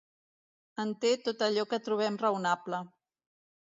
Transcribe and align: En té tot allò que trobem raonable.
En 0.83 0.93
té 1.03 1.11
tot 1.27 1.45
allò 1.49 1.67
que 1.73 1.81
trobem 1.89 2.17
raonable. 2.25 2.81